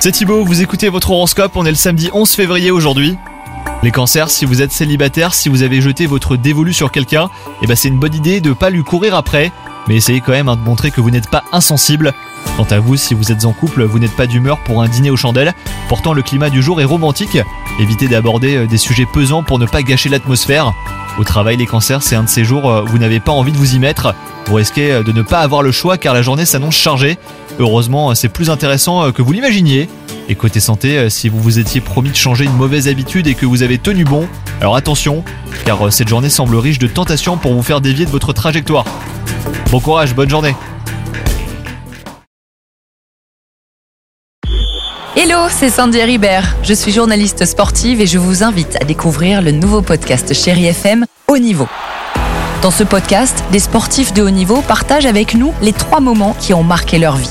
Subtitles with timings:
[0.00, 3.16] C'est Thibaut, vous écoutez votre horoscope, on est le samedi 11 février aujourd'hui.
[3.84, 7.30] Les cancers, si vous êtes célibataire, si vous avez jeté votre dévolu sur quelqu'un,
[7.62, 9.52] eh ben c'est une bonne idée de ne pas lui courir après,
[9.86, 12.12] mais essayez quand même hein, de montrer que vous n'êtes pas insensible.
[12.56, 15.10] Quant à vous, si vous êtes en couple, vous n'êtes pas d'humeur pour un dîner
[15.10, 15.54] aux chandelles.
[15.88, 17.38] Pourtant, le climat du jour est romantique.
[17.78, 20.72] Évitez d'aborder euh, des sujets pesants pour ne pas gâcher l'atmosphère.
[21.18, 23.58] Au travail, les cancers, c'est un de ces jours où vous n'avez pas envie de
[23.58, 24.12] vous y mettre.
[24.46, 27.16] Vous risquez euh, de ne pas avoir le choix car la journée s'annonce chargée.
[27.58, 29.88] Heureusement, euh, c'est plus intéressant que vous l'imaginiez.
[30.28, 33.44] Et côté santé, si vous vous étiez promis de changer une mauvaise habitude et que
[33.44, 34.28] vous avez tenu bon,
[34.60, 35.24] alors attention,
[35.64, 38.84] car cette journée semble riche de tentations pour vous faire dévier de votre trajectoire.
[39.70, 40.54] Bon courage, bonne journée
[45.14, 46.56] Hello, c'est Sandy Ribert.
[46.62, 51.04] Je suis journaliste sportive et je vous invite à découvrir le nouveau podcast Chéri FM
[51.28, 51.68] Haut Niveau.
[52.62, 56.54] Dans ce podcast, des sportifs de haut niveau partagent avec nous les trois moments qui
[56.54, 57.30] ont marqué leur vie.